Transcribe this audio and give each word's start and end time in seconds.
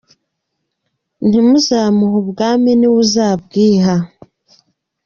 ntimuzamuhe 1.27 2.15
ubwami 2.23 2.71
ni 2.79 2.87
we 2.91 2.97
uzabwiha”. 3.03 3.95